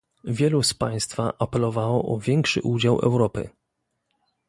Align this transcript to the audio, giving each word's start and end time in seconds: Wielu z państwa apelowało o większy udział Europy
Wielu 0.23 0.63
z 0.63 0.73
państwa 0.73 1.33
apelowało 1.39 2.05
o 2.15 2.19
większy 2.19 2.61
udział 2.61 2.99
Europy 2.99 3.49